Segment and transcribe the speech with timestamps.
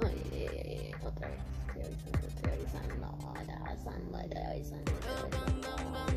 [0.00, 1.38] Ay, otra vez.
[1.68, 4.92] Estoy avisando, estoy avisando, estoy avisando, estoy avisando, estoy avisando.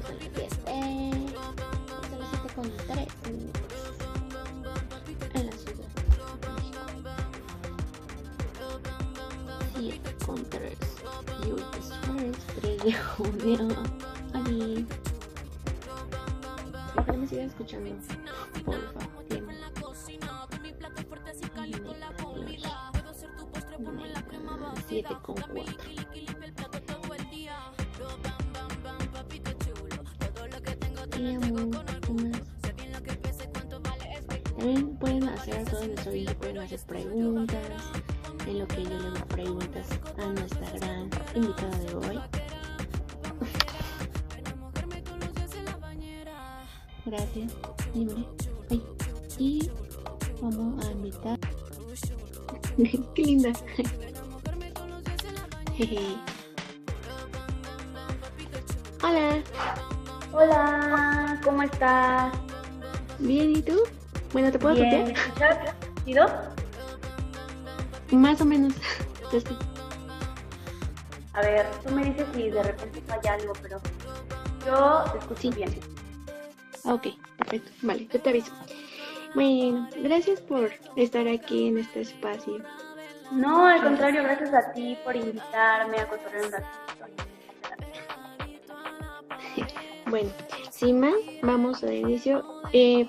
[0.02, 0.52] Son las 7.
[2.10, 3.76] Son las 7 con 3 minutos.
[5.34, 6.00] En la ciudad de
[6.56, 6.82] México.
[9.78, 10.78] 7 con 3.
[11.42, 13.62] Y hoy es jueves 3 de junio.
[14.34, 14.88] Aquí.
[16.98, 17.90] Ojalá me sigan escuchando.
[25.02, 25.92] 7,4.
[31.20, 31.38] Mi
[32.30, 32.42] más?
[34.58, 37.58] También pueden hacer, todos nuestros videos pueden hacer preguntas,
[38.46, 39.88] en lo que yo les preguntas
[40.18, 41.91] a nuestra gran invitada de
[60.34, 62.34] Hola, ¿cómo estás?
[63.20, 63.78] bien, ¿y tú?
[64.32, 65.08] Bueno, ¿te puedo Bien?
[65.08, 65.76] ¿me escuchas?
[66.06, 66.26] ¿Ido?
[68.12, 68.74] Más o menos.
[71.34, 73.82] A ver, tú me dices si de repente falla algo, pero
[74.66, 75.52] yo te escucho Sí.
[75.52, 75.70] bien.
[76.84, 77.72] Ok, perfecto.
[77.82, 78.52] Vale, yo te aviso.
[79.34, 82.56] Bueno, gracias por estar aquí en este espacio.
[83.32, 86.81] No, al contrario, gracias a ti por invitarme a cotorrear un ratito.
[90.12, 90.30] Bueno,
[90.72, 92.44] sin más, vamos al inicio.
[92.74, 93.08] Eh,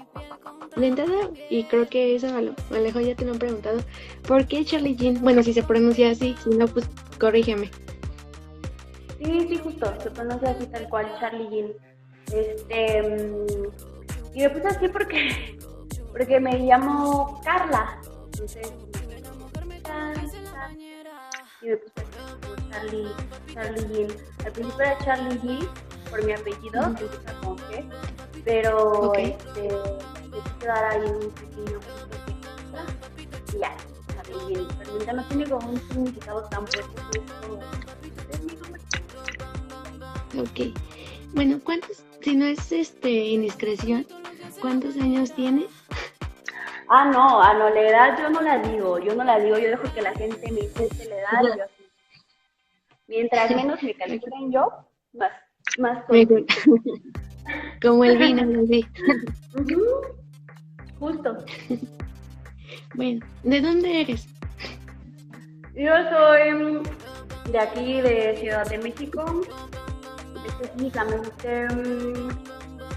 [0.77, 3.41] de entrada, y creo que eso a lo, a lo mejor ya te lo han
[3.41, 3.81] preguntado,
[4.27, 5.21] ¿por qué Charlie Jean?
[5.21, 7.71] Bueno, si se pronuncia así, si no, pues corrígeme.
[9.19, 11.73] Sí, sí, justo, se conoce así tal cual, Charlie Jean.
[12.33, 15.59] Este, mm, y me puse así porque,
[16.13, 18.01] porque me llamo Carla.
[18.33, 18.73] Entonces,
[21.53, 22.39] y me puse así
[22.71, 23.09] Charlie,
[23.53, 24.11] Charlie Jean.
[24.47, 25.69] Al principio era Charlie G
[26.13, 26.95] por mi apellido, Ujú.
[26.95, 27.91] que empieza con G,
[28.45, 28.79] pero
[29.09, 29.19] Ok.
[29.19, 29.69] este,
[30.31, 32.85] quise dar ahí un pequeño punto extra
[33.55, 33.75] y ya,
[34.15, 34.69] Charlie Jean.
[34.79, 37.63] Realmente no tiene como un significado tan fuerte, como.
[40.43, 40.79] Ok.
[41.33, 44.07] Bueno, ¿cuántos, si no es este indiscreción,
[44.61, 45.71] cuántos años tienes?
[46.89, 49.71] Ah, no, a no, la edad yo no la digo, yo no la digo, yo
[49.71, 51.65] dejo que la gente me intente la edad yo.
[53.07, 54.69] Mientras menos me calculen yo,
[55.15, 55.33] más,
[55.79, 56.05] más.
[57.83, 58.87] Como el vino, así.
[60.99, 61.37] Justo.
[62.95, 64.29] Bueno, ¿de dónde eres?
[65.75, 66.83] Yo soy
[67.51, 69.41] de aquí, de Ciudad de México,
[70.47, 71.67] específicamente,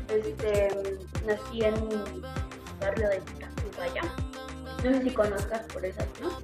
[0.09, 0.67] este,
[1.25, 2.21] nací en un
[2.79, 4.01] barrio de Tacubaya.
[4.83, 6.37] No sé si conozcas por esa zona.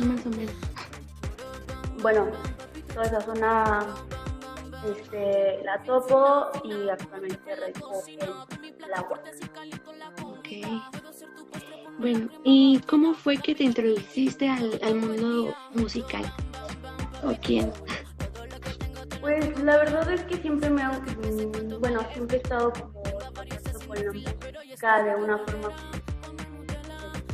[0.00, 0.54] Más o menos.
[2.02, 2.26] bueno,
[2.92, 3.86] toda esa zona
[4.84, 9.06] este, la topo y actualmente resido en la.
[11.98, 16.30] Bueno, ¿y cómo fue que te introduciste al, al mundo musical?
[17.24, 17.72] ¿O quién?
[19.20, 21.00] Pues la verdad es que siempre me ha,
[21.80, 22.92] bueno, siempre he estado como
[23.86, 25.68] con la música de una forma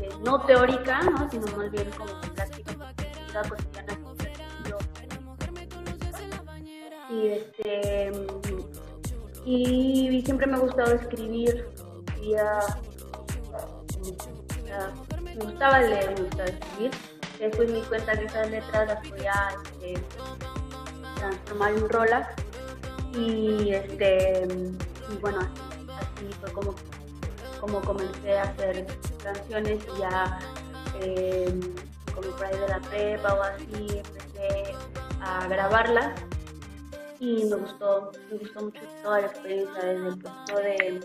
[0.03, 1.30] este, no teórica, ¿no?
[1.30, 4.02] sino más bien como práctica, cotidiana.
[7.12, 8.12] Y este
[9.45, 11.69] y siempre me ha gustado escribir,
[12.23, 12.61] ya,
[15.21, 16.91] me gustaba leer, me gustaba escribir.
[17.39, 19.49] Después me di cuenta que esas letras las podía
[19.83, 20.01] este,
[21.17, 22.28] transformar en rolas.
[23.15, 24.49] Y este
[25.11, 26.75] y bueno así, así fue como
[27.61, 28.87] como comencé a hacer
[29.22, 30.39] canciones y ya
[31.01, 31.61] eh,
[32.15, 34.75] como por ahí de la prepa o así empecé
[35.21, 36.12] a grabarlas
[37.25, 41.00] y me gustó me gustó mucho toda la experiencia desde el proceso de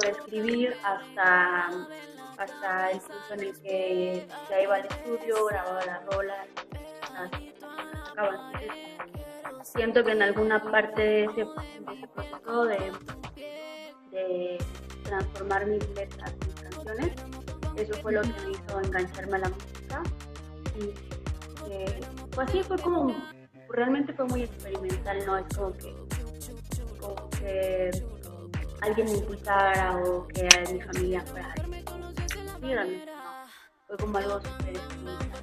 [0.00, 1.70] de escribir hasta
[2.38, 6.46] hasta el punto en el que ya iba al estudio grababa las rolas
[9.62, 12.92] siento que en alguna parte de ese, de ese proceso de,
[14.10, 14.58] de
[15.04, 17.12] transformar mis letras en canciones,
[17.76, 20.02] eso fue lo que me hizo engancharme a la música.
[20.78, 20.84] Y
[21.70, 22.00] eh,
[22.34, 23.14] pues así fue como,
[23.72, 25.36] realmente fue muy experimental, ¿no?
[25.38, 25.94] Es como que,
[27.00, 27.90] como que
[28.82, 31.84] alguien me impulsara o que mi familia fuera alguien.
[31.84, 33.20] Sí, realmente no.
[33.86, 35.42] Fue como algo súper experimental.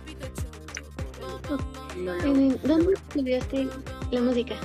[1.95, 2.29] Y lo logré.
[2.29, 3.67] ¿En- ¿Dónde estudiaste
[4.11, 4.55] la música?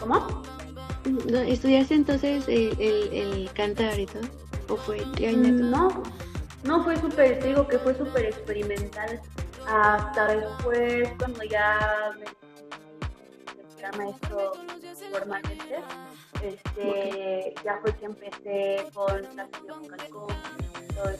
[0.00, 0.42] ¿Cómo?
[1.04, 4.22] ¿Dó- ¿Estudiaste entonces el, el, el cantar y todo?
[4.68, 6.02] ¿O fue No,
[6.64, 9.20] no fue súper, te digo que fue súper experimental.
[9.66, 12.26] Hasta después, cuando ya me,
[13.90, 14.52] me maestro
[15.12, 15.76] formalmente,
[16.42, 20.08] este, ya fue que empecé con vocal
[20.94, 21.10] todo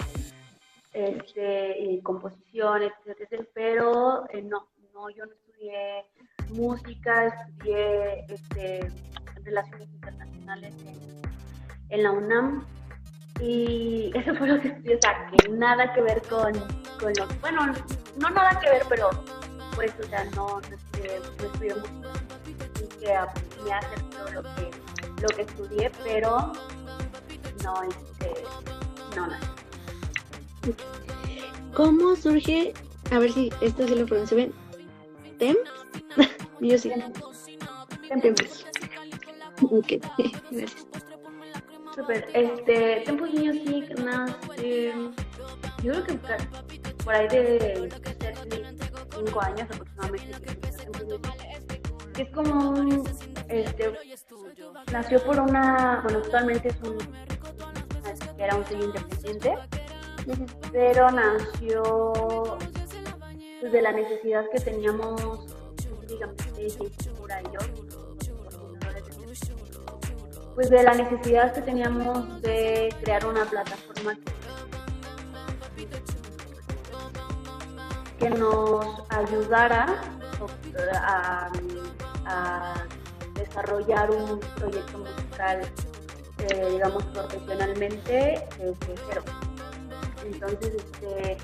[0.92, 6.04] este, y composición, etcétera, pero eh, no, no, yo no estudié
[6.50, 8.92] música, estudié este,
[9.44, 10.74] relaciones internacionales
[11.88, 12.66] en, la UNAM
[13.42, 16.52] y eso fue lo que estudié, o sea, que nada que ver con,
[17.00, 17.72] con lo, bueno,
[18.16, 19.10] no nada que ver, pero
[19.74, 22.12] por eso, ya no, no estudié, no estudié música,
[22.80, 24.70] y que me hace todo lo que,
[25.20, 26.52] lo que estudié, pero
[27.64, 28.44] no, este,
[29.16, 29.36] no, no.
[31.74, 32.74] ¿Cómo surge,
[33.10, 34.52] a ver si esto se lo pronuncio bien,
[35.38, 35.58] Temps
[36.60, 36.92] Music?
[38.22, 38.66] Temps.
[39.62, 39.92] Ok,
[40.50, 40.91] gracias.
[41.94, 44.92] Super, este, Tempus Music nace,
[45.82, 46.18] yo creo que
[47.04, 47.88] por ahí de
[49.14, 50.32] 5 años aproximadamente.
[52.18, 53.04] Es como un,
[53.48, 53.92] este,
[54.92, 56.98] nació por una, bueno, actualmente es un,
[58.38, 59.54] era un sello independiente
[60.70, 62.58] pero nació
[63.60, 65.46] pues, de la necesidad que teníamos,
[66.06, 68.01] digamos, Jessica y yo,
[70.54, 74.16] pues de la necesidad que teníamos de crear una plataforma
[78.18, 79.86] que nos ayudara
[80.94, 81.50] a,
[83.34, 85.60] desarrollar un proyecto musical,
[86.38, 89.22] eh, digamos, profesionalmente desde cero.
[90.24, 91.36] Entonces, este,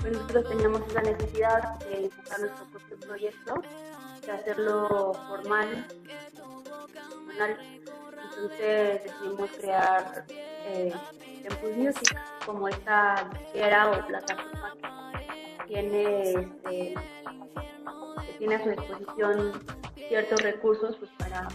[0.00, 3.54] pues nosotros teníamos esa necesidad de enfocar nuestro propio proyecto,
[4.26, 5.86] de hacerlo formal,
[8.36, 10.24] Entonces decidimos crear
[10.66, 10.92] eh,
[11.42, 14.72] Tempus Music como esta era o plataforma
[15.66, 16.94] que tiene, este,
[18.38, 19.52] tiene a su disposición
[20.08, 21.48] ciertos recursos pues, para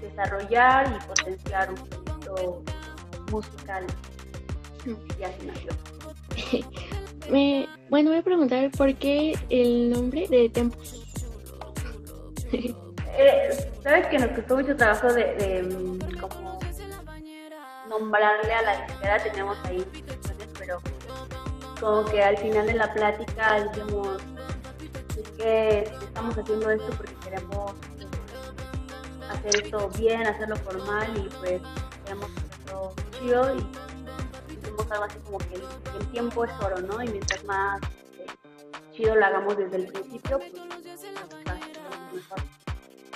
[0.00, 2.62] desarrollar y potenciar un proyecto
[3.30, 3.86] musical
[5.18, 6.66] y así
[7.90, 10.96] bueno, voy a preguntar por qué el nombre de Tempus.
[13.20, 16.58] eh, Sabes que nos costó mucho trabajo de, mm, como
[17.88, 19.84] nombrarle a la disquera, teníamos ahí
[20.58, 20.78] pero
[21.80, 24.18] como que al final de la plática dijimos
[25.18, 27.72] es que estamos haciendo esto porque queremos
[29.30, 31.60] hacer esto bien, hacerlo formal y pues
[32.04, 33.90] queremos hacerlo chido y
[34.90, 37.02] algo así como que el, tiempo es oro, ¿no?
[37.02, 37.80] Y mientras más
[38.18, 38.26] eh,
[38.92, 40.52] chido lo hagamos desde el principio, pues
[42.12, 42.49] mejor.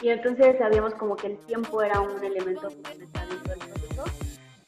[0.05, 4.05] Y entonces sabíamos como que el tiempo era un elemento fundamental dentro del proceso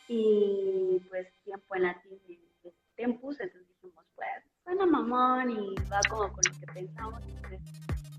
[0.09, 2.19] y pues tiempo en latín
[2.65, 4.29] es tempus, entonces dijimos, pues
[4.65, 7.61] suena mamón y va como con lo que pensamos, entonces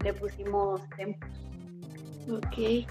[0.04, 1.28] le pusimos tempus.
[2.30, 2.88] Ok.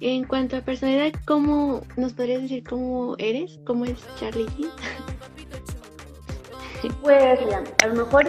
[0.00, 3.60] En cuanto a personalidad, ¿cómo nos podrías decir cómo eres?
[3.66, 4.46] ¿Cómo es Charlie
[7.02, 8.24] Pues mira, a lo mejor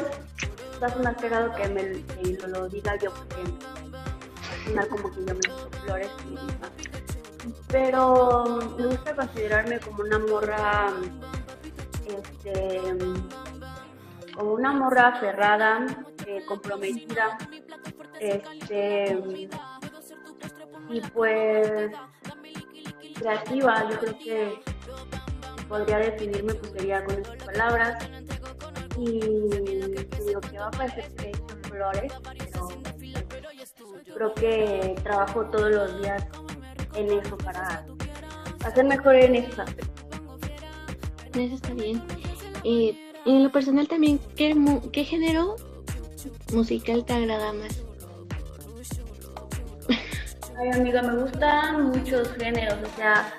[0.83, 3.35] va a sonar pegado que me lo, diga yo porque
[4.89, 6.11] como que yo me echo flores
[7.69, 8.45] Pero
[8.77, 10.93] me gusta considerarme como una morra,
[12.05, 12.81] este,
[14.35, 15.85] como una morra aferrada,
[16.25, 17.37] eh, comprometida,
[18.19, 19.49] este,
[20.89, 21.91] y pues
[23.15, 24.59] creativa, yo creo que
[25.67, 28.09] podría definirme pues sería con estas palabras.
[28.97, 29.19] Y
[30.27, 32.13] digo que va a parecer que son flores,
[34.17, 36.23] creo que trabajo todos los días
[36.95, 37.85] en eso para
[38.65, 40.05] hacer mejor en esos aspectos.
[41.35, 42.01] Eso está bien.
[42.63, 44.55] Eh, en lo personal también, ¿qué,
[44.91, 45.55] ¿qué género
[46.51, 47.83] musical te agrada más?
[50.57, 53.31] Ay, amiga, me gustan muchos géneros, o sea,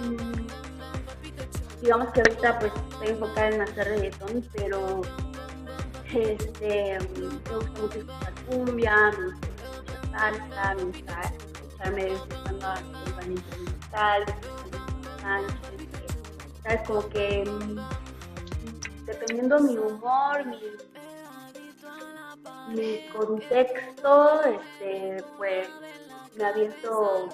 [0.00, 5.02] mm, digamos que ahorita pues estoy enfocada en hacer reggaetón, pero
[6.14, 9.53] este, me gusta mucho escuchar cumbia, me gusta
[10.14, 12.74] salsa, me gusta escucharme escuchando a
[13.16, 14.24] Vanessa Musical,
[15.20, 16.16] Sánchez,
[16.62, 20.60] sabes, como que mm, dependiendo mi humor, mi,
[22.74, 25.68] mi contexto, este, pues
[26.36, 27.28] me aviento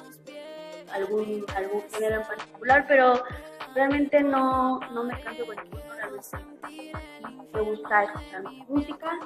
[0.93, 3.23] algún, algún género en particular, pero
[3.75, 6.39] realmente no, no me canso con ningún realmente
[7.53, 9.19] me gusta escuchar música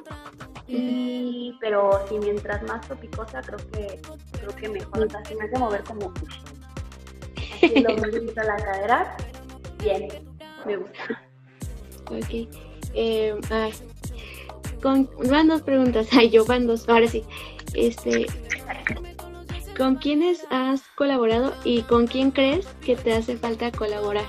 [0.66, 4.00] y pero si mientras más topicosa creo que
[4.32, 6.12] creo que mejor o sea si me hace mover como
[7.62, 9.16] así lo movimiento la cadera
[9.78, 10.08] bien
[10.66, 11.22] me gusta.
[12.10, 12.48] Ok.
[12.94, 13.72] Eh, ay.
[14.82, 16.08] Con, van dos preguntas.
[16.12, 16.88] Ay, yo van dos.
[16.88, 17.24] Ahora sí.
[17.74, 18.26] Este,
[19.76, 24.26] ¿Con quiénes has colaborado y con quién crees que te hace falta colaborar?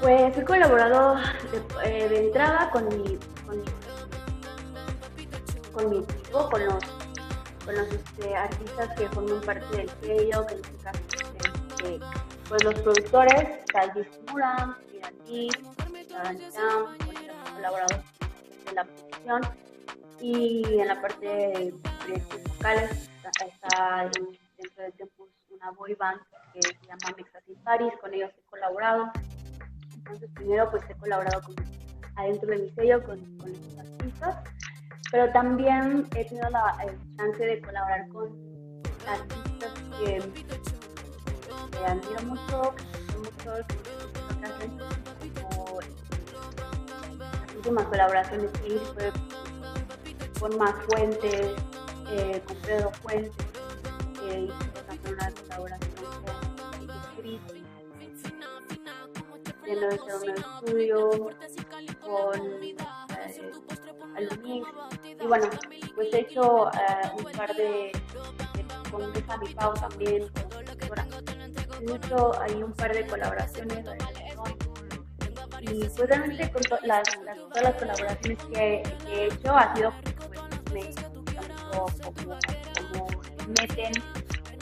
[0.00, 1.16] Pues he colaborado
[1.52, 3.18] de, eh, de entrada con mi,
[5.74, 6.84] con mi, equipo, con los,
[7.64, 11.00] con los este, artistas que forman parte del sello, que en este caso
[11.36, 12.00] este,
[12.48, 15.48] pues los productores, Talgis Mura, Mirati,
[16.16, 18.02] Adam Cham, con los que hemos colaborado
[18.68, 19.42] en la producción
[20.20, 24.10] y en la parte de proyectos vocales está, está
[24.56, 26.20] dentro del tiempo una boy band
[26.54, 29.12] que se llama Mexas Paris, con ellos he colaborado.
[30.00, 31.54] Entonces primero pues he colaborado con,
[32.16, 34.36] adentro de mi sello con, con estos artistas,
[35.12, 36.74] pero también he tenido la
[37.16, 38.28] chance de colaborar con
[39.06, 40.22] artistas que,
[41.70, 43.66] que admiro mucho, que son mucho,
[44.40, 44.78] que hacen
[45.34, 45.80] como
[47.18, 48.50] las últimas colaboraciones
[50.40, 51.52] con Más Fuentes,
[52.10, 53.46] eh, con Pedro Fuentes,
[54.14, 54.50] que
[54.86, 55.92] también una colaboración
[56.24, 57.40] con Cris,
[59.72, 61.10] en el segundo estudio,
[62.00, 62.82] con eh,
[65.20, 65.48] y bueno,
[65.94, 70.28] pues he hecho eh, un par de, de con Luisa Mi Pau también,
[71.68, 73.86] con he hecho ahí un par de colaboraciones,
[75.60, 79.74] y pues realmente con to las, las, todas las colaboraciones que, que, he hecho ha
[79.74, 79.92] sido
[80.70, 80.94] pues, me
[81.70, 82.38] como, como,
[82.92, 83.06] como
[83.48, 83.92] meten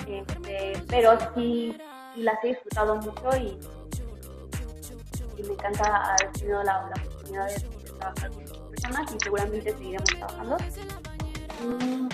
[0.08, 1.76] este, pero sí,
[2.14, 3.58] sí, las he disfrutado mucho y,
[5.38, 9.70] y me encanta haber tenido la, la oportunidad de, trabajar con estas personas y seguramente
[9.72, 10.56] seguiremos trabajando.
[11.62, 12.08] Mm,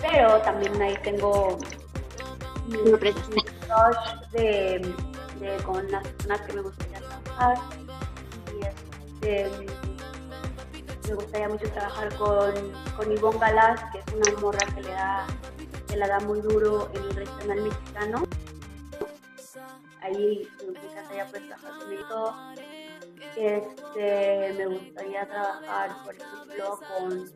[0.00, 1.58] pero también ahí tengo
[2.66, 4.94] mi, mi crush de,
[5.40, 7.58] de, con las personas que me gustaría trabajar.
[9.22, 9.66] Este,
[11.08, 12.52] me gustaría mucho trabajar con,
[12.96, 15.26] con Ivonne Galás, que es una morra que le da,
[15.88, 18.22] que la da muy duro en el regional mexicano.
[20.10, 21.70] Ahí me encantaría pues trabajar.
[23.36, 27.30] Este, me gustaría trabajar, por ejemplo, con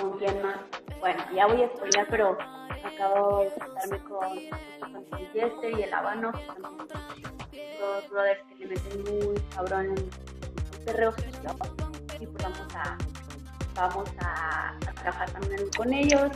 [0.00, 0.58] con quién más.
[1.00, 2.38] Bueno, ya voy a spoiler, pero
[2.84, 6.32] acabo de estarme con, con Jester y el Habano,
[7.80, 11.14] dos brothers que le meten muy cabrón en perreos
[12.20, 12.96] y pues vamos a
[13.74, 16.30] vamos a, a, trabajar también con ellos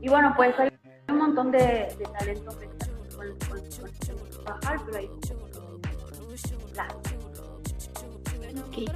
[0.00, 0.70] y bueno pues hay
[1.08, 1.58] un montón de,
[1.98, 2.87] de talento que está
[8.68, 8.86] okay.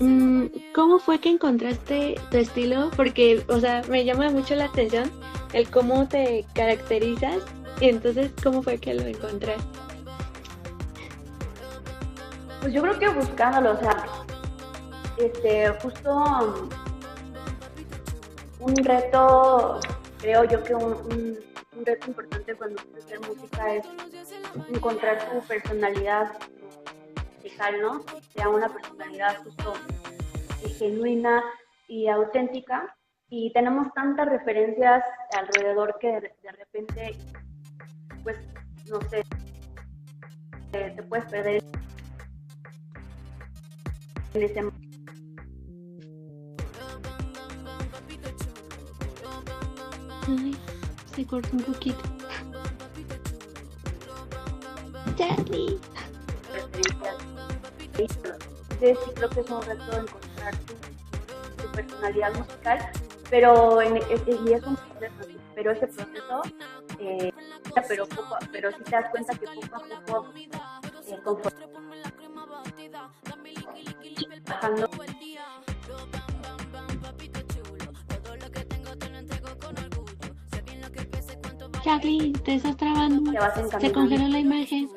[0.00, 2.90] mm, ¿Cómo fue que encontraste tu estilo?
[2.96, 5.10] Porque, o sea, me llama mucho la atención
[5.52, 7.42] el cómo te caracterizas
[7.80, 9.62] y entonces, ¿cómo fue que lo encontraste?
[12.60, 14.06] Pues yo creo que buscándolo, o sea,
[15.16, 16.68] este, justo um,
[18.60, 19.80] un reto,
[20.20, 21.38] creo yo que un, un,
[21.80, 23.86] un reto importante cuando quieres hacer música es
[24.68, 26.38] encontrar tu personalidad
[27.36, 28.04] musical, ¿no?
[28.34, 29.72] Sea una personalidad justo
[30.78, 31.42] genuina
[31.88, 32.94] y auténtica.
[33.30, 37.16] Y tenemos tantas referencias alrededor que de, repente,
[38.22, 38.36] pues,
[38.88, 39.24] no sé,
[40.72, 41.62] te, te puedes perder
[44.34, 44.60] en ese
[50.28, 50.79] Ay,
[51.14, 52.02] se cortó un poquito.
[55.16, 55.78] Charlie.
[57.96, 58.06] Sí
[59.14, 62.90] creo que es un reto encontrar tu, tu personalidad musical,
[63.28, 66.42] pero en, y es un proceso, pero ese proceso,
[66.98, 67.32] eh,
[67.86, 71.70] pero, poco, pero sí te das cuenta que poco a poco, eh, conforme
[74.44, 74.88] trabajando
[81.84, 83.32] Jacqueline, te estás trabando.
[83.32, 84.88] te vas Se congeló la imagen.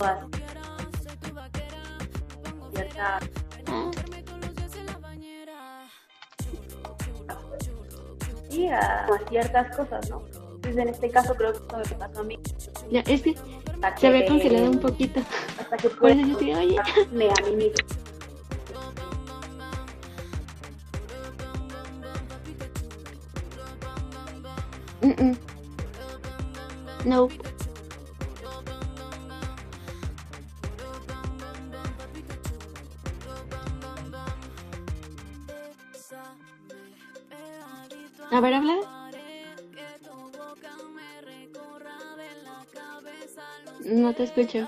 [0.00, 0.26] Ah,
[8.48, 10.22] sí, a, a ciertas cosas, ¿no?
[10.54, 12.38] Entonces en este caso creo que esto me pasó a mí.
[12.90, 13.34] ya, es que
[13.82, 15.20] Hasta se había que- congelado un poquito.
[15.58, 16.76] Hasta que yo estoy, oye.
[17.12, 17.34] me a
[27.12, 27.28] A
[38.40, 38.78] ver, habla.
[43.84, 44.66] No te escucho.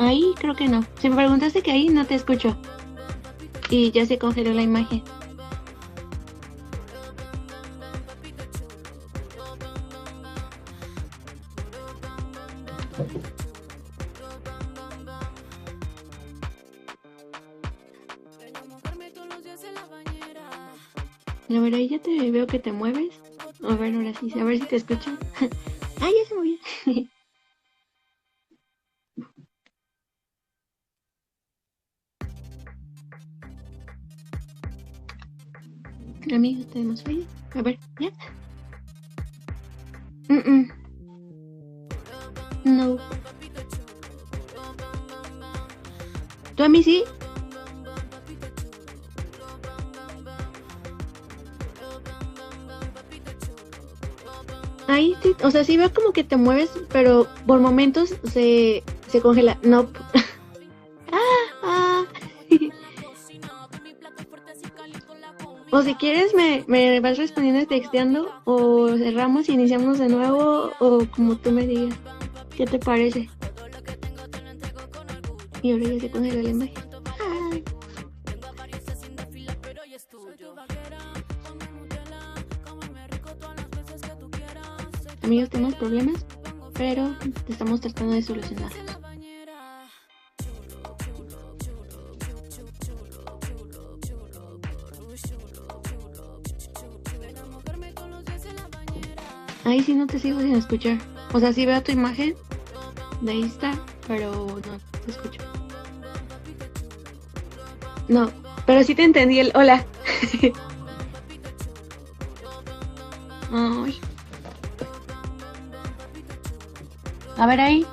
[0.00, 0.84] Ahí creo que no.
[1.00, 2.56] Si me preguntaste que ahí no te escucho.
[3.68, 5.02] Y ya se congeló la imagen.
[22.48, 23.20] Que te mueves.
[23.62, 25.10] A ver, ahora sí, a ver si te escucho.
[26.00, 26.56] ah, ya se movió.
[36.34, 37.24] Amigos, tenemos falla.
[37.54, 38.10] A ver, ¿ya?
[40.28, 40.72] Mm -mm.
[42.64, 42.98] No.
[46.54, 47.04] ¿Tú a mí sí?
[55.42, 59.58] O sea, sí veo como que te mueves, pero por momentos se, se congela.
[59.62, 59.88] No.
[61.12, 62.04] ah, ah.
[65.70, 71.04] O si quieres me, me vas respondiendo texteando o cerramos y iniciamos de nuevo o
[71.14, 71.98] como tú me digas.
[72.56, 73.28] ¿Qué te parece?
[75.62, 76.87] Y ahora ya se congela la imagen.
[85.28, 86.24] Amigos, tenemos problemas,
[86.72, 87.14] pero
[87.50, 88.78] estamos tratando de solucionarlos.
[99.64, 100.96] Ahí sí no te sigo sin escuchar.
[101.34, 102.34] O sea, sí veo tu imagen
[103.20, 105.42] de está, pero no te escucho.
[108.08, 108.30] No,
[108.64, 109.84] pero sí te entendí el hola.
[113.52, 114.00] Ay.
[117.38, 117.86] A ver ahí.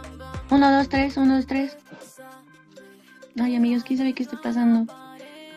[0.49, 1.77] Uno, dos, tres, uno, dos, tres.
[3.39, 4.91] Ay, amigos, quién sabe qué está pasando.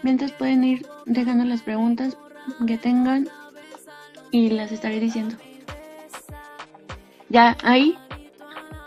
[0.02, 2.16] Mientras pueden ir dejando las preguntas
[2.66, 3.28] que tengan
[4.30, 5.36] y las estaré diciendo.
[7.28, 7.96] Ya, ahí.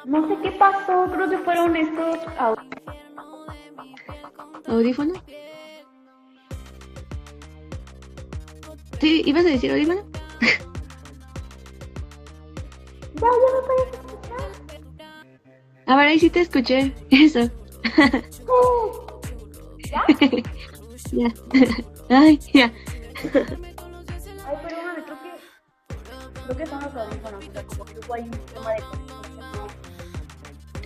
[0.06, 2.56] No sé qué pasó, creo que fueron estos au-
[4.68, 5.14] ¿Audífono?
[9.00, 10.02] Sí, ¿ibas a decir audífono?
[13.16, 14.11] Ya, ya me escuchar.
[15.92, 16.94] A ver, ahí sí te escuché.
[17.10, 17.50] Eso.
[19.90, 20.06] ¿Ya?
[21.12, 21.28] Ya.
[22.10, 22.72] Ay, ya.
[23.26, 25.32] Ay, perdóname, creo que.
[26.46, 27.46] Creo que son los audífonos.
[27.46, 29.68] O sea, como que hubo ahí un tema de conexión no,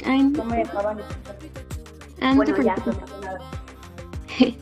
[0.04, 1.38] Ay, no me dejaban escuchar.
[2.22, 3.39] ah, no te Bueno, ya, no pasa nada.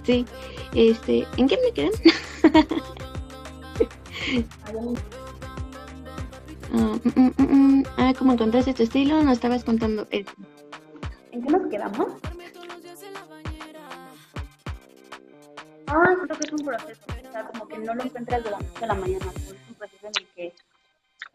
[0.04, 0.26] Sí.
[0.74, 1.94] Este, ¿en qué me quedan?
[6.74, 7.84] Ah, mm, mm, mm, mm.
[7.98, 9.22] Ah, ¿cómo encontraste tu estilo?
[9.22, 10.08] No estabas contando.
[10.10, 12.08] ¿En qué nos quedamos?
[15.86, 17.02] Ah, creo que es un proceso.
[17.08, 19.26] O sea, como que no lo encuentras de la noche a la mañana.
[19.36, 20.54] Es un proceso en el que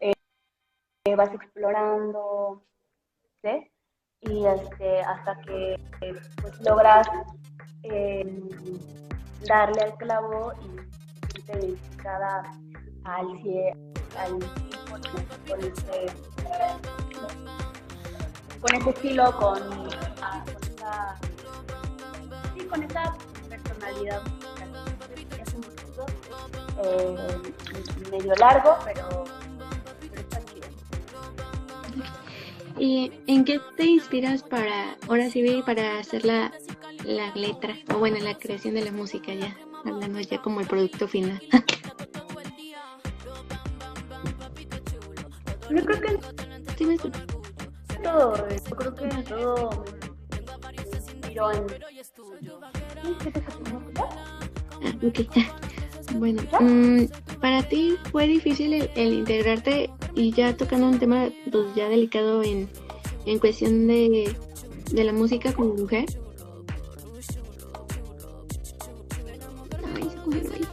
[0.01, 2.61] eh, vas explorando,
[3.41, 3.71] ¿sí?
[4.21, 7.07] Y este, hasta que eh, pues, logras
[7.83, 8.43] eh,
[9.47, 12.43] darle al clavo y sentirte identificada
[13.05, 13.27] al
[14.17, 16.05] al 100% con ese,
[18.61, 19.89] con estilo, con,
[20.21, 21.19] ah, con esa
[22.55, 23.15] sí, con esa
[23.49, 24.21] personalidad.
[25.41, 26.05] Es un proceso
[26.83, 29.25] eh, medio largo, pero.
[32.77, 36.51] ¿Y en qué te inspiras para, ahora sí, para hacer la,
[37.03, 37.75] la letra?
[37.93, 41.41] O bueno, la creación de la música ya, hablando ya como el producto final.
[45.69, 46.17] Yo creo que
[48.01, 49.85] todo, yo creo que en todo
[50.65, 51.67] me inspiro en...
[51.69, 53.15] ¿Sí?
[53.23, 53.81] ¿Qué te escuchas?
[53.97, 55.19] Ah, ok.
[56.15, 57.03] Bueno, mm,
[57.39, 62.41] para ti fue difícil el, el integrarte y ya tocando un tema pues ya delicado
[62.41, 62.67] en,
[63.27, 64.35] en cuestión de,
[64.91, 66.05] de la música como mujer.
[69.95, 70.67] Ay, se.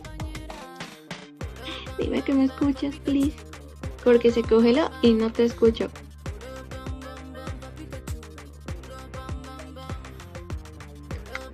[1.98, 3.45] Dime que me escuchas, please
[4.06, 5.90] porque se congeló y no te escucho.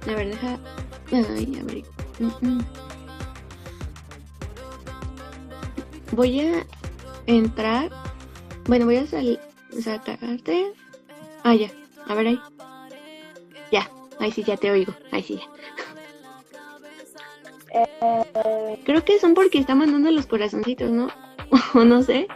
[0.06, 0.58] A ver, deja.
[1.12, 1.82] Ay, a ver.
[2.18, 2.64] Mm, mm.
[6.10, 6.66] Voy a
[7.24, 7.90] entrar.
[8.66, 9.40] Bueno, voy a salir.
[9.80, 10.74] Sacarte.
[11.44, 11.70] Ah, ya.
[12.06, 12.40] A ver ahí.
[13.70, 13.90] Ya.
[14.20, 14.92] Ahí sí, ya te oigo.
[15.10, 15.48] Ahí sí, ya.
[17.80, 21.08] Eh, Creo que son porque está mandando los corazoncitos, ¿no?
[21.74, 22.26] O no sé.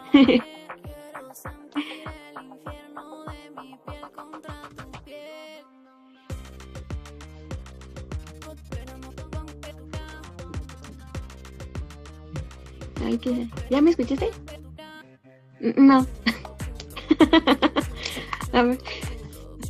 [13.05, 13.49] Ay, ¿qué?
[13.71, 14.31] ¿Ya me escuchaste?
[15.61, 16.07] N- No.
[18.53, 18.79] A ver.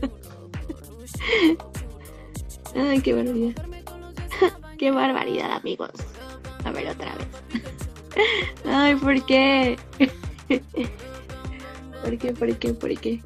[2.74, 3.54] Ay, qué barbaridad.
[4.78, 5.90] Qué barbaridad, amigos.
[8.64, 9.76] Ay, ¿por qué?
[12.02, 12.32] ¿Por qué?
[12.32, 12.74] ¿Por qué?
[12.74, 13.20] ¿Por qué?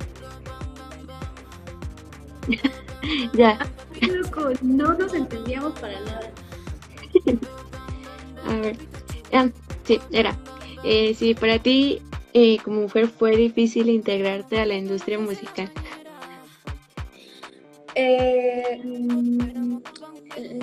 [3.34, 3.58] ya,
[4.00, 6.32] loco, no nos entendíamos para nada.
[8.46, 8.76] a ver.
[9.32, 9.48] Ah,
[9.84, 10.36] sí, era.
[10.82, 12.00] Eh, sí, para ti,
[12.32, 15.70] eh, como mujer, fue difícil integrarte a la industria musical.
[17.94, 19.78] Eh, mm,
[20.36, 20.58] eh,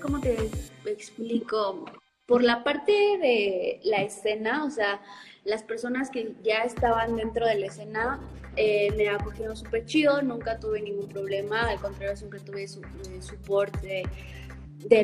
[0.00, 0.36] ¿Cómo te
[0.84, 1.84] explico?
[2.26, 5.00] Por la parte de la escena, o sea,
[5.44, 8.20] las personas que ya estaban dentro de la escena
[8.56, 13.20] eh, me acogieron súper chido, nunca tuve ningún problema, al contrario, siempre tuve su eh,
[13.20, 14.04] support de,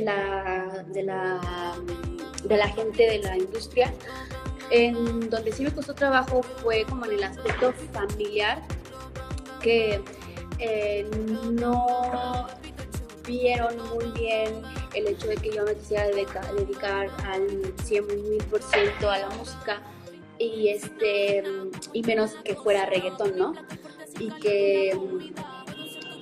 [0.00, 1.74] la, de, la,
[2.42, 3.92] de la gente de la industria.
[4.72, 8.62] En donde sí me costó trabajo fue como en el aspecto familiar,
[9.60, 10.02] que
[10.58, 11.08] eh,
[11.52, 12.48] no
[13.38, 14.62] vieron muy bien
[14.94, 19.80] el hecho de que yo me quisiera dedica- dedicar al 100.000% a la música
[20.38, 21.42] y este
[21.92, 23.52] y menos que fuera reggaetón, ¿no?
[24.18, 24.96] Y que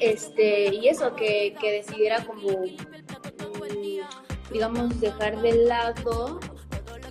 [0.00, 6.40] este y eso que, que decidiera como mm, digamos dejar de lado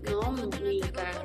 [0.10, 0.32] ¿no?
[0.32, 0.82] Mi,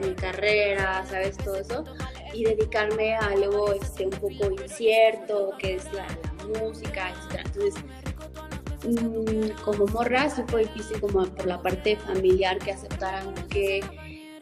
[0.06, 1.36] mi carrera, ¿sabes?
[1.38, 1.84] Todo eso.
[2.32, 7.40] Y dedicarme a algo este, un poco incierto, que es la, la música, etc.
[7.46, 7.74] Entonces,
[9.64, 13.82] como morra, sí fue difícil como por la parte familiar que aceptaran que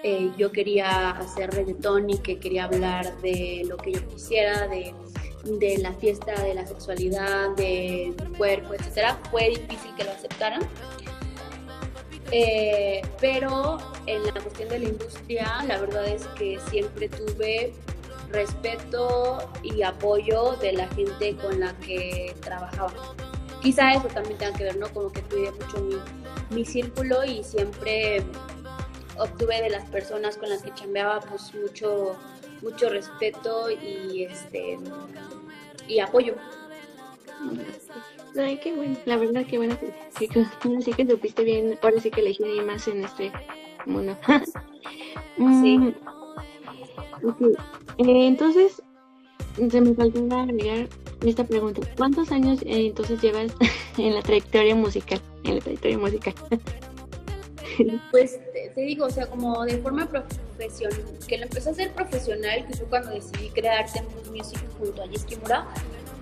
[0.02, 4.94] eh, yo quería hacer reggaetón y que quería hablar de lo que yo quisiera, de,
[5.44, 9.16] de la fiesta, de la sexualidad, de mi cuerpo, etc.
[9.30, 10.62] Fue difícil que lo aceptaran.
[12.32, 13.76] Eh, pero
[14.06, 17.72] en la cuestión de la industria, la verdad es que siempre tuve
[18.30, 22.92] respeto y apoyo de la gente con la que trabajaba.
[23.62, 24.88] Quizá eso también tenga que ver, ¿no?
[24.88, 25.96] Como que cuidé mucho mi,
[26.54, 28.22] mi círculo y siempre
[29.18, 32.16] obtuve de las personas con las que chambeaba pues mucho,
[32.60, 34.78] mucho respeto y este
[35.88, 36.34] y apoyo.
[38.38, 38.96] Ay, qué bueno.
[39.04, 39.78] La verdad, qué bueno.
[39.78, 41.78] Que, sí que supiste bien.
[41.82, 43.32] Ahora sí que elegí más en este
[43.86, 44.16] mundo.
[45.38, 45.88] Mm,
[47.24, 47.40] ok.
[47.96, 48.82] Eh, entonces,
[49.56, 50.88] se me faltó agregar
[51.30, 51.80] esta pregunta.
[51.96, 53.52] ¿Cuántos años eh, entonces llevas
[53.98, 55.20] en la trayectoria musical?
[55.44, 56.34] En la trayectoria musical.
[58.10, 61.92] Pues te, te digo, o sea, como de forma profesional, que lo empecé a hacer
[61.94, 65.66] profesional, que fue cuando decidí crear Tempus Music junto a Jess Kimura,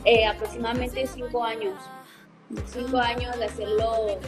[0.05, 1.75] eh, aproximadamente cinco años.
[2.73, 4.19] Cinco años de hacerlo,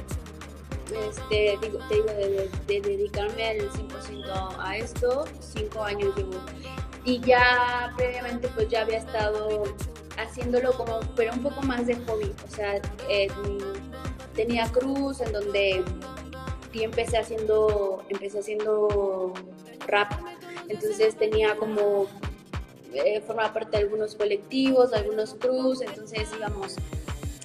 [1.08, 6.32] este, digo, te digo, de, de- de dedicarme al 100% a esto, cinco años llevo.
[7.04, 9.62] Y ya previamente pues ya había estado
[10.18, 13.28] haciéndolo como, pero un poco más de hobby, o sea, eh,
[14.34, 15.84] tenía cruz en donde
[16.72, 19.34] y empecé haciendo, empecé haciendo
[19.86, 20.10] rap.
[20.68, 22.06] Entonces tenía como,
[22.94, 26.76] eh, formaba parte de algunos colectivos, algunos crews, entonces íbamos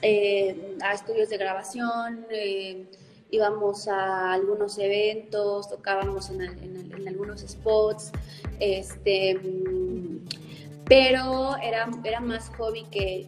[0.01, 2.25] eh, a estudios de grabación,
[3.29, 8.11] íbamos a algunos eventos, tocábamos en, en en algunos spots,
[8.59, 9.39] este,
[10.87, 13.27] pero era, era más hobby que,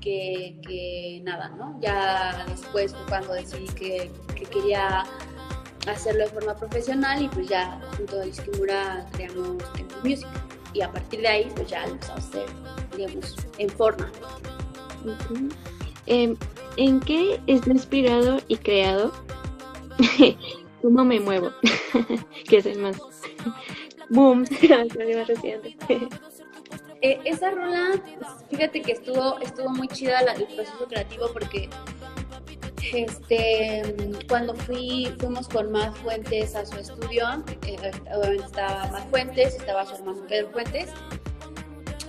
[0.00, 1.78] que, nada, ¿no?
[1.80, 5.04] Ya después cuando decidí que, que quería
[5.86, 10.28] hacerlo de forma profesional y pues ya junto a Iskimura creamos Tempo Music
[10.74, 12.46] y a partir de ahí pues ya lo empezamos a hacer,
[12.96, 14.10] digamos, en forma.
[16.06, 16.36] Em,
[16.76, 19.12] ¿En qué está inspirado y creado?
[20.82, 21.50] ¿Cómo me muevo?
[22.48, 22.96] que es el más
[24.10, 24.44] boom.
[27.02, 28.00] Eh, esa rola,
[28.48, 31.68] fíjate que estuvo, estuvo muy chida la- el proceso creativo porque
[32.92, 33.94] este,
[34.28, 37.26] cuando fui, fuimos con Matt Fuentes a su estudio,
[37.66, 37.76] eh,
[38.14, 40.90] obviamente estaba Matt Fuentes, estaba su hermano Pedro Fuentes,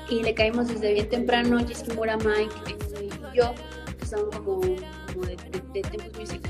[0.10, 2.56] y le caímos desde bien temprano, Mike
[3.02, 3.54] y yo,
[3.98, 4.76] que son como de,
[5.74, 6.42] de, Music.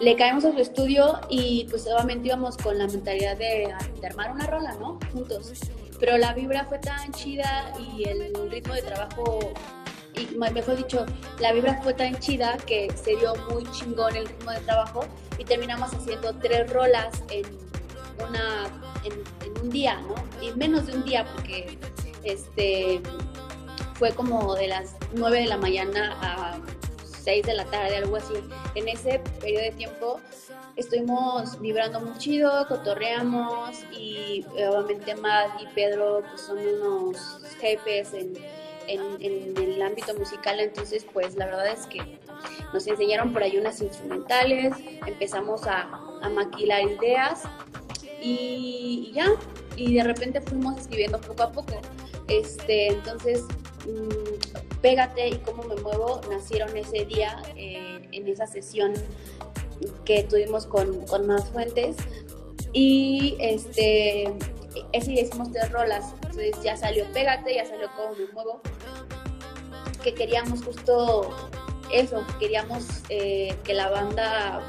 [0.00, 4.32] Le caemos a su estudio y pues obviamente íbamos con la mentalidad de, de armar
[4.32, 4.98] una rola, ¿no?
[5.12, 5.52] Juntos.
[6.04, 9.54] Pero la vibra fue tan chida y el ritmo de trabajo
[10.14, 11.06] y mejor dicho,
[11.40, 15.06] la vibra fue tan chida que se dio muy chingón el ritmo de trabajo
[15.38, 17.46] y terminamos haciendo tres rolas en
[18.18, 18.66] una
[19.04, 20.14] en, un día, ¿no?
[20.46, 21.78] Y menos de un día porque
[22.22, 23.00] este
[23.94, 26.58] fue como de las 9 de la mañana a
[27.24, 28.34] 6 de la tarde, algo así.
[28.74, 30.20] En ese periodo de tiempo
[30.76, 38.34] estuvimos vibrando muy chido, cotorreamos y obviamente Matt y Pedro pues, son unos jefes en
[38.88, 42.18] en, el ámbito musical, entonces pues la verdad es que
[42.72, 44.74] nos enseñaron por ahí unas instrumentales,
[45.06, 45.82] empezamos a,
[46.22, 47.42] a maquilar ideas
[48.22, 49.26] y, ya,
[49.76, 51.80] y de repente fuimos escribiendo poco a poco.
[52.28, 53.42] Este, entonces,
[53.86, 58.92] mm, Pégate y cómo me muevo nacieron ese día eh, en esa sesión
[60.04, 61.96] que tuvimos con, con más fuentes
[62.74, 64.30] y este
[64.92, 68.60] ese día hicimos tres rolas entonces ya salió Pégate ya salió cómo me muevo
[70.02, 71.34] que queríamos justo
[71.90, 74.60] eso, queríamos eh, que la banda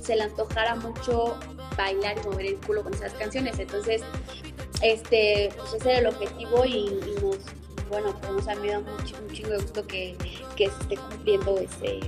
[0.00, 1.36] se le antojara mucho
[1.76, 3.58] bailar y mover el culo con esas canciones.
[3.58, 4.02] Entonces,
[4.82, 7.00] este, pues ese era el objetivo y,
[7.92, 10.16] bueno, pues a mí me un, chingo de gusto que,
[10.56, 12.00] que, se esté cumpliendo ese,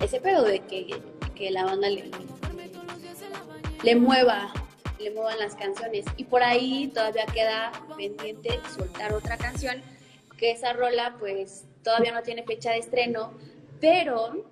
[0.00, 1.00] ese pedo de que,
[1.34, 2.10] que la banda le,
[3.94, 4.52] mueva
[4.98, 9.80] le muevan las canciones y por ahí todavía queda pendiente soltar otra canción
[10.36, 13.32] que esa rola pues todavía no tiene fecha de estreno,
[13.80, 14.46] pero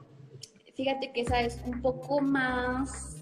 [0.74, 3.16] fíjate que esa es un poco más,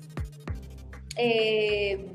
[1.16, 2.06] eh,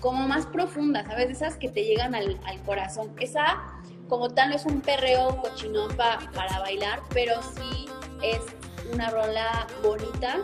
[0.00, 1.30] como más profunda, ¿sabes?
[1.30, 3.14] Esas que te llegan al, corazón.
[3.20, 3.69] Esa,
[4.10, 7.86] como tal, no es un perreo cochinón para bailar, pero sí
[8.22, 8.40] es
[8.92, 10.40] una rola bonita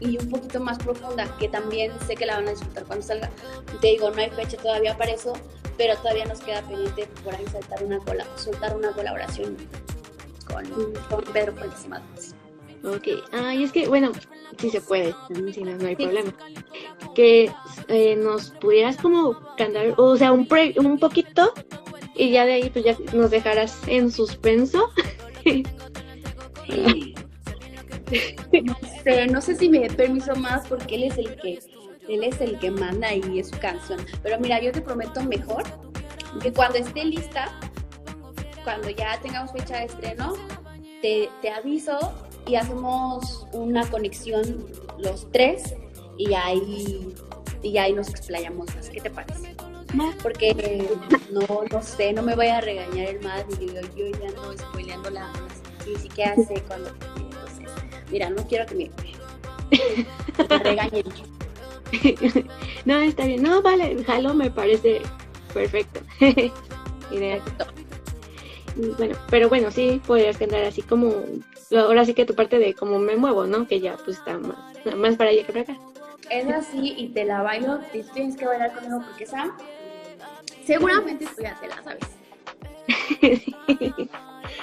[0.00, 3.30] y un poquito más profunda, que también sé que la van a disfrutar cuando salga.
[3.80, 5.32] Te digo, no hay fecha todavía para eso,
[5.76, 8.00] pero todavía nos queda pendiente por ahí soltar una,
[8.36, 9.56] soltar una colaboración
[10.46, 10.64] con,
[11.10, 12.34] con Pedro Fuentes
[12.84, 14.12] Ok, ah, y es que, bueno,
[14.58, 15.14] sí se puede,
[15.54, 16.32] si no, no hay problema.
[17.14, 17.50] Que
[17.88, 21.54] eh, nos pudieras como cantar, o sea, un, un poquito,
[22.14, 24.90] y ya de ahí pues ya nos dejarás en suspenso.
[28.62, 31.58] no sé, no sé si me dé permiso más porque él es el que
[32.08, 34.04] él es el que manda y es su canción.
[34.22, 35.64] Pero mira, yo te prometo mejor
[36.42, 37.48] que cuando esté lista,
[38.62, 40.34] cuando ya tengamos fecha de estreno,
[41.00, 42.12] te, te aviso
[42.46, 44.66] y hacemos una conexión
[44.98, 45.74] los tres
[46.18, 47.14] y ahí,
[47.62, 48.90] y ahí nos explayamos más.
[48.90, 49.54] ¿Qué te parece?
[50.22, 50.86] Porque
[51.30, 54.56] no, no sé, no me vaya a regañar el más y yo, yo ya ando
[54.56, 55.30] spoileando la
[55.86, 56.90] ni siquiera sé cuándo.
[57.16, 57.70] Entonces,
[58.10, 58.90] mira, no quiero que me,
[60.48, 61.04] me regañen.
[62.84, 63.42] no, está bien.
[63.42, 65.02] No, vale, jalo me parece
[65.52, 66.00] perfecto.
[67.10, 67.42] Idea.
[68.98, 71.12] Bueno, pero bueno, sí podrías cantar así como,
[71.76, 73.68] ahora sí que tu parte de cómo me muevo, ¿no?
[73.68, 74.56] Que ya pues está más,
[74.96, 75.76] más para allá que para acá.
[76.30, 79.54] Es así y te la bailo, y tienes que bailar conmigo porque esa,
[80.66, 82.08] seguramente tú ya te la sabes.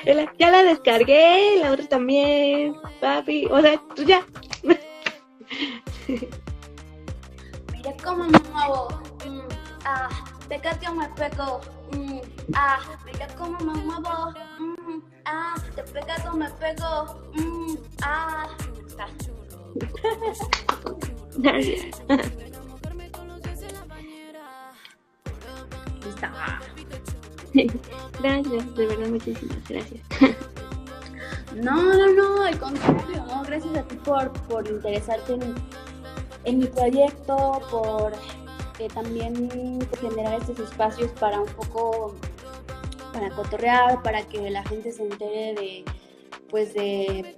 [0.38, 4.26] ya la descargué, la otra también, papi, o sea, tú ya.
[7.72, 8.90] Mira cómo me muevo.
[9.26, 9.48] Mm,
[9.86, 10.10] ah,
[10.90, 11.62] o me pego.
[11.94, 12.20] Mm,
[12.54, 14.34] ah, mira cómo me muevo.
[14.60, 17.22] Mm, ah, te pegas o me pego.
[17.34, 18.48] Mm, ah.
[22.10, 22.18] ah.
[26.02, 27.02] Gracias.
[28.22, 30.02] Gracias, de verdad, muchísimas gracias.
[31.56, 35.54] No, no, no, al contrario, no, gracias a ti por, por interesarte en,
[36.46, 38.14] en mi proyecto, por
[38.80, 42.16] eh, también generar estos espacios para un poco,
[43.14, 45.86] para cotorrear, para que la gente se entere de,
[46.50, 47.36] pues de,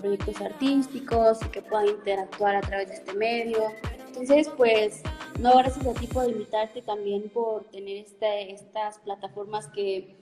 [0.00, 3.58] proyectos artísticos y que pueda interactuar a través de este medio.
[4.06, 5.02] Entonces, pues,
[5.40, 10.16] no, gracias a ti por invitarte, también por tener este, estas plataformas que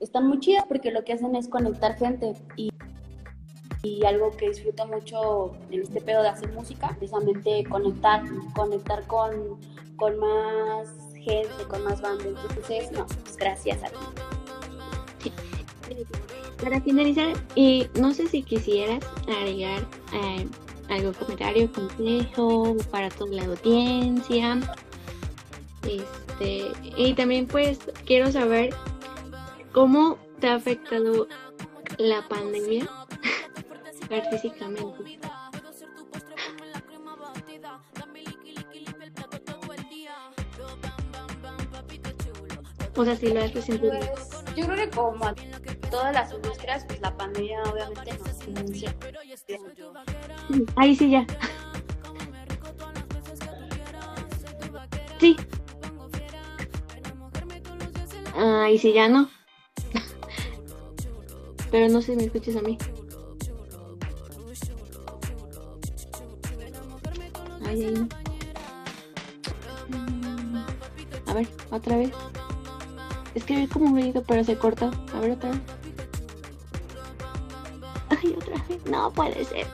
[0.00, 2.70] están muy chidas porque lo que hacen es conectar gente y
[4.04, 8.22] algo que disfruto mucho en este pedo de hacer música, precisamente conectar,
[8.54, 9.60] conectar con,
[9.96, 12.26] con más gente, con más bandas.
[12.26, 15.32] Entonces, no, pues gracias a ti.
[16.62, 20.48] Para finalizar, y no sé si quisieras agregar eh,
[20.88, 24.58] algún comentario, consejo para toda la audiencia.
[25.82, 28.74] Este, y también pues quiero saber
[29.72, 31.28] cómo te ha afectado
[31.98, 32.88] la pandemia
[34.10, 35.18] artísticamente.
[42.98, 43.90] O sea, si lo has recibido.
[43.90, 45.34] Pues yo creo que como
[45.90, 48.94] todas las industrias, pues la pandemia obviamente nos inicia.
[50.76, 51.26] Ahí sí ya.
[55.18, 55.36] Sí.
[58.36, 59.28] Ahí sí ya no.
[61.70, 62.78] Pero no sé si me escuches a mí.
[67.76, 68.08] No.
[71.26, 72.10] A ver, otra vez.
[73.34, 74.90] Es que como un ruido, pero se corta.
[75.12, 75.60] A ver, otra vez.
[78.88, 79.66] No puede ser.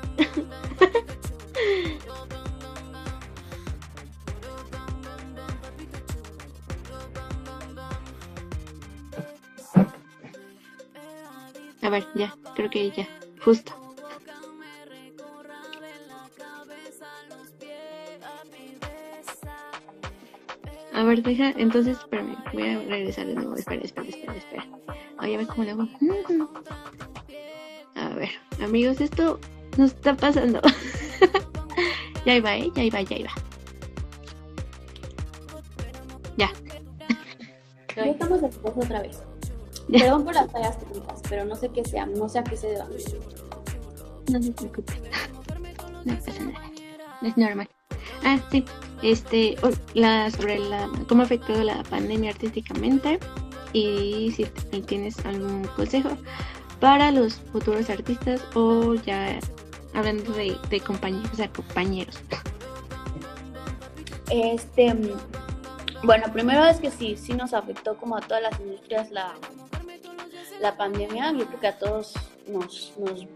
[11.82, 13.08] A ver, ya, creo que ya,
[13.44, 13.72] justo.
[20.94, 23.56] A ver, deja, entonces, espérame, voy a regresar de nuevo.
[23.56, 24.66] Espera, espera, espera, espera.
[25.18, 25.88] Oye, a ver cómo le hago.
[28.60, 29.38] Amigos, esto
[29.76, 30.60] nos está pasando.
[32.26, 32.70] ya iba, ¿eh?
[32.74, 33.30] Ya iba, ya iba.
[36.36, 36.50] Ya.
[37.96, 39.22] Ya estamos de regreso otra vez.
[39.90, 42.68] Perdón por las fallas técnicas, pero no sé qué sea, no sé a qué se
[42.68, 42.86] deba.
[44.30, 44.92] No se preocupe.
[46.04, 46.70] No pasa nada.
[47.22, 47.68] Es normal.
[48.24, 48.64] Ah, sí.
[49.02, 49.56] Este,
[49.94, 53.18] la, sobre la, cómo ha afectado la pandemia artísticamente
[53.72, 54.44] y si
[54.82, 56.10] tienes algún consejo
[56.82, 59.38] para los futuros artistas o ya
[59.94, 62.18] hablando de, de compañeros, o sea, compañeros.
[64.28, 64.92] Este,
[66.02, 69.32] bueno, primero es que sí, sí nos afectó como a todas las industrias la,
[70.60, 71.30] la pandemia.
[71.30, 72.14] Yo creo que a todos
[72.48, 73.28] nos, nos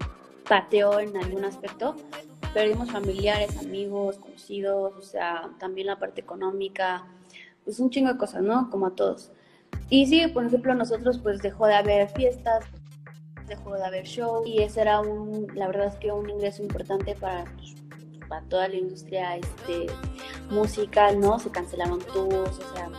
[0.48, 1.94] pateó en algún aspecto.
[2.52, 7.06] Perdimos familiares, amigos, conocidos, o sea, también la parte económica,
[7.62, 8.68] pues un chingo de cosas, ¿no?
[8.70, 9.30] Como a todos.
[9.88, 12.64] Y sí, por ejemplo, nosotros pues dejó de haber fiestas,
[13.46, 17.14] dejó de haber show y ese era un, la verdad es que un ingreso importante
[17.14, 17.44] para,
[18.28, 19.86] para toda la industria este,
[20.50, 21.38] musical, ¿no?
[21.38, 22.90] Se cancelaron tours, o sea,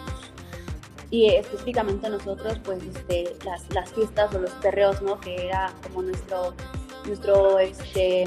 [1.10, 5.20] y específicamente nosotros, pues, este, las, las fiestas o los perreos, ¿no?
[5.20, 6.54] Que era como nuestro,
[7.06, 8.26] nuestro, este,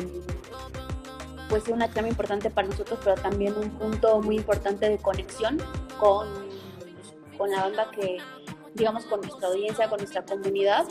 [1.51, 5.59] pues una chama importante para nosotros, pero también un punto muy importante de conexión
[5.99, 6.29] con,
[7.37, 8.19] con la banda que,
[8.75, 10.87] digamos, con nuestra audiencia, con nuestra comunidad,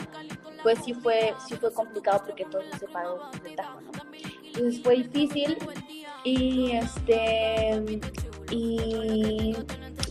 [0.62, 3.90] pues sí fue, sí fue complicado porque todo se separó de tajo, ¿no?
[4.44, 5.56] Entonces fue difícil
[6.24, 7.82] y este
[8.50, 9.56] y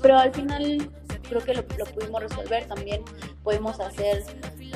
[0.01, 0.89] pero al final
[1.27, 3.03] creo que lo, pudimos resolver también
[3.43, 4.23] pudimos hacer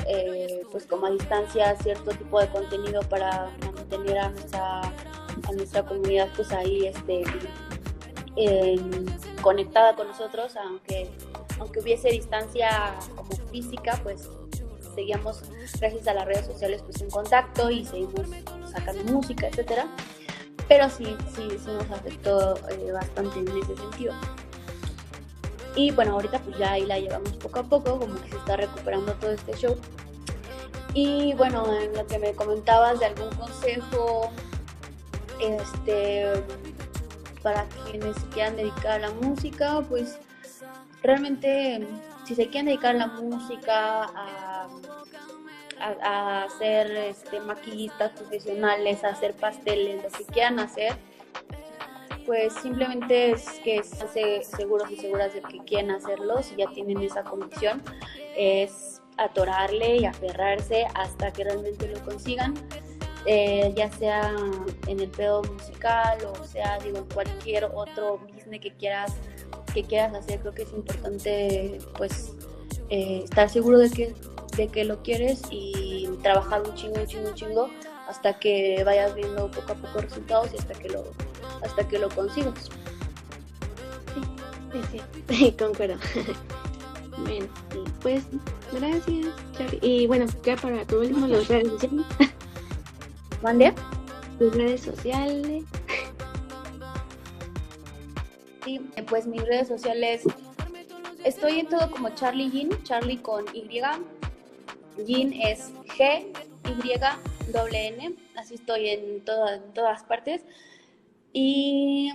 [0.06, 5.84] eh, pues como a distancia cierto tipo de contenido para mantener a nuestra a nuestra
[5.84, 7.24] comunidad pues ahí este
[9.42, 11.10] conectada con nosotros aunque
[11.58, 14.28] aunque hubiese distancia como física pues
[14.94, 15.42] seguíamos
[15.78, 18.28] gracias a las redes sociales pues en contacto y seguimos
[18.70, 19.86] sacando música etcétera.
[20.68, 24.14] Pero sí sí sí nos afectó eh, bastante en ese sentido.
[25.76, 28.56] Y bueno ahorita pues ya ahí la llevamos poco a poco como que se está
[28.56, 29.76] recuperando todo este show.
[30.94, 34.30] Y bueno en lo que me comentabas de algún consejo
[35.40, 36.32] este
[37.42, 40.18] para quienes se quieran dedicar a la música pues
[41.02, 41.86] realmente
[42.24, 44.43] si se quieren dedicar a la música a,
[45.80, 50.96] a, a ser este, maquillistas profesionales a hacer pasteles lo que quieran hacer
[52.26, 57.02] pues simplemente es que estén seguros y seguras de que quieren hacerlo si ya tienen
[57.02, 57.82] esa convicción
[58.36, 62.54] es atorarle y aferrarse hasta que realmente lo consigan
[63.26, 64.34] eh, ya sea
[64.86, 69.14] en el pedo musical o sea digo cualquier otro business que quieras
[69.72, 72.32] que quieras hacer creo que es importante pues
[72.90, 74.14] eh, estar seguro de que
[74.56, 77.70] de que lo quieres y trabajar un chingo un chingo un chingo
[78.08, 81.04] hasta que vayas viendo poco a poco resultados y hasta que lo
[81.62, 82.70] hasta que lo consigas
[84.72, 85.96] Sí, sí, sí, concuerdo.
[87.18, 87.46] Bueno,
[88.02, 88.24] pues
[88.72, 89.26] gracias,
[89.56, 89.78] Charlie.
[89.82, 92.06] Y bueno, ya para tu último, las redes sociales.
[93.42, 93.72] mande
[94.38, 95.64] Tus redes sociales.
[98.64, 100.24] Sí, pues mis redes sociales.
[101.24, 103.80] Estoy en todo como Charlie Jin, Charlie con Y.
[105.06, 106.26] Jin es G,
[106.68, 108.14] Y, doble N.
[108.36, 110.44] Así estoy en, en todas partes.
[111.32, 112.10] Y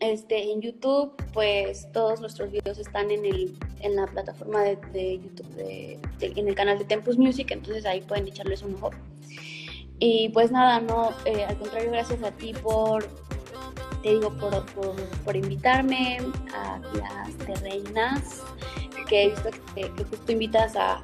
[0.00, 5.48] este, en YouTube, pues todos nuestros videos están en, el, en la plataforma de, YouTube,
[5.56, 8.90] de- en el canal de Tempus Music, entonces ahí pueden echarles un ojo.
[9.98, 13.04] Y pues nada, no, eh, al contrario, gracias a ti por,
[14.02, 14.64] te digo, por,
[15.24, 16.18] por, invitarme
[16.54, 18.42] a las terrenas,
[19.08, 21.00] que he visto que, que justo invitas a,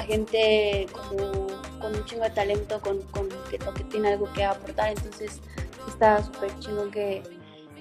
[0.00, 1.46] gente como,
[1.80, 5.40] con un chingo de talento, con, con que, que tiene algo que aportar, entonces
[5.88, 7.22] está súper chingón que,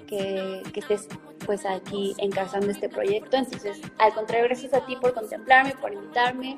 [0.07, 1.07] que, que, estés
[1.45, 3.37] pues aquí encabezando este proyecto.
[3.37, 6.57] Entonces, al contrario, gracias a ti por contemplarme, por invitarme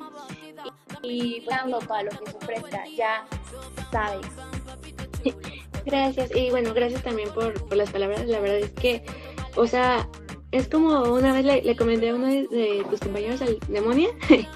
[1.02, 3.26] y, y pues, para lo que se ofrezca, ya
[3.90, 4.26] sabes.
[5.84, 8.24] Gracias, y bueno, gracias también por, por, las palabras.
[8.26, 9.02] La verdad es que,
[9.56, 10.08] o sea,
[10.52, 14.10] es como una vez le, comenté a uno de, tus compañeros al demonia,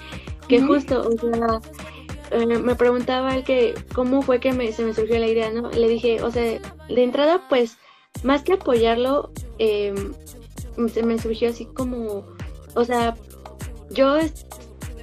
[0.49, 1.61] que justo, o sea,
[2.31, 5.71] eh, me preguntaba el que cómo fue que me, se me surgió la idea, ¿no?
[5.71, 7.79] Le dije, o sea, de entrada, pues
[8.23, 9.95] más que apoyarlo, eh,
[10.93, 12.27] se me surgió así como,
[12.75, 13.17] o sea,
[13.91, 14.17] yo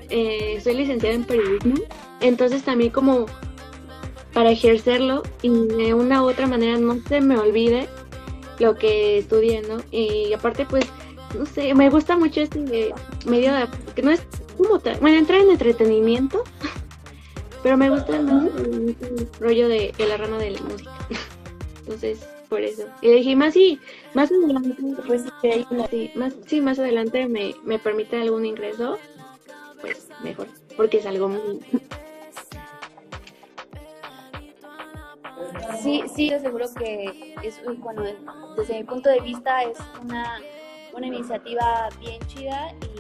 [0.10, 1.76] eh, soy licenciada en periodismo,
[2.22, 3.26] entonces también como
[4.34, 7.88] para ejercerlo y de una u otra manera no se me olvide
[8.60, 9.78] lo que estudié, ¿no?
[9.91, 10.86] Y aparte pues,
[11.38, 12.94] no sé, me gusta mucho este
[13.26, 14.22] medio de, que no es
[14.58, 16.43] como, bueno, entrar en entretenimiento,
[17.62, 20.91] pero me gusta más el rollo de, de la rama de la música.
[21.80, 22.84] Entonces, por eso.
[23.01, 23.80] Y le dije, más sí,
[24.14, 24.76] más adelante,
[25.08, 28.97] pues sí, más, sí, más adelante me, me permite algún ingreso,
[29.82, 30.47] pues mejor,
[30.78, 31.60] porque es algo muy...
[35.82, 38.04] Sí, sí, yo seguro que es, bueno,
[38.56, 40.39] desde mi punto de vista es una,
[40.93, 42.93] una iniciativa bien chida y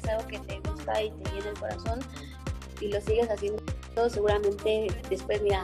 [0.00, 2.00] si es algo que te gusta y te llena el corazón
[2.80, 3.62] y lo sigues haciendo,
[4.08, 5.62] seguramente después, mira,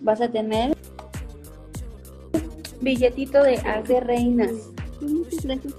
[0.00, 0.76] vas a tener
[2.80, 4.52] billetito de hacer reinas.
[5.00, 5.74] Muchas gracias.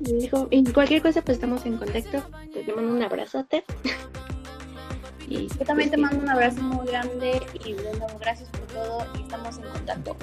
[0.00, 2.22] Dijo, y cualquier cosa, pues estamos en contacto.
[2.52, 3.64] Te mando un abrazote.
[5.28, 9.22] y Yo también te mando un abrazo muy grande y bueno, gracias por todo y
[9.22, 10.16] estamos en contacto.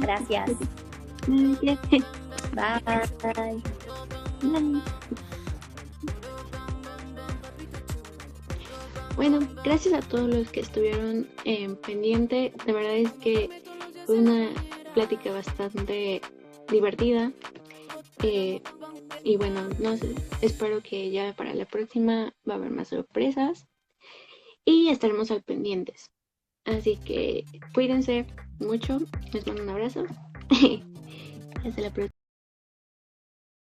[0.00, 0.50] Gracias.
[1.26, 2.82] Bye.
[3.34, 3.62] Bye.
[9.16, 12.52] Bueno, gracias a todos los que estuvieron en pendiente.
[12.66, 13.48] De verdad es que
[14.04, 14.50] fue una
[14.94, 16.20] plática bastante
[16.70, 17.32] divertida.
[18.22, 18.62] Eh,
[19.24, 23.66] y bueno, no sé, espero que ya para la próxima va a haber más sorpresas
[24.64, 26.10] y estaremos al pendientes.
[26.64, 28.26] Así que cuídense
[28.58, 28.98] mucho,
[29.32, 30.04] les mando un abrazo.
[31.64, 32.15] Hasta la próxima.